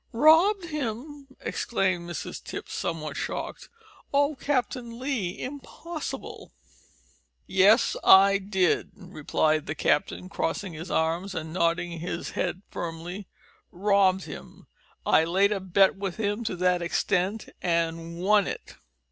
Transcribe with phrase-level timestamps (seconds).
[0.13, 3.69] "Robbed him!" exclaimed Mrs Tipps, somewhat shocked.
[4.11, 6.51] "Oh, Captain Lee, impossible!"
[7.45, 13.27] "Yes I did," replied the captain, crossing his arms and nodding his head firmly,
[13.71, 14.65] "robbed him.
[15.05, 18.77] I laid a bet with him to that extent and won it."